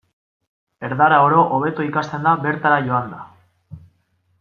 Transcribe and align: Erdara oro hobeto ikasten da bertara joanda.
Erdara 0.87 1.19
oro 1.27 1.45
hobeto 1.57 1.87
ikasten 1.91 2.27
da 2.31 2.35
bertara 2.49 2.83
joanda. 2.91 3.23